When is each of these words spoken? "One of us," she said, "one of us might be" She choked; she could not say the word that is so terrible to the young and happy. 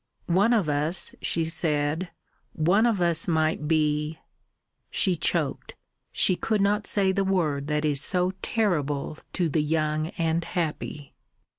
"One 0.25 0.51
of 0.51 0.67
us," 0.67 1.13
she 1.21 1.45
said, 1.45 2.09
"one 2.53 2.87
of 2.87 3.03
us 3.03 3.27
might 3.27 3.67
be" 3.67 4.17
She 4.89 5.15
choked; 5.15 5.75
she 6.11 6.35
could 6.35 6.59
not 6.59 6.87
say 6.87 7.11
the 7.11 7.23
word 7.23 7.67
that 7.67 7.85
is 7.85 8.01
so 8.01 8.33
terrible 8.41 9.19
to 9.33 9.47
the 9.47 9.61
young 9.61 10.07
and 10.17 10.43
happy. 10.43 11.13